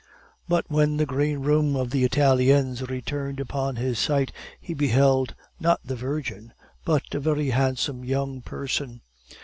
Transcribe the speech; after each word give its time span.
But 0.47 0.65
when 0.67 0.97
the 0.97 1.05
greenroom 1.05 1.75
of 1.75 1.91
the 1.91 2.03
Italiens 2.03 2.81
returned 2.89 3.39
upon 3.39 3.75
his 3.75 3.99
sight 3.99 4.31
he 4.59 4.73
beheld, 4.73 5.35
not 5.59 5.79
the 5.85 5.95
Virgin, 5.95 6.53
but 6.83 7.03
a 7.13 7.19
very 7.19 7.51
handsome 7.51 8.03
young 8.03 8.41
person. 8.41 9.01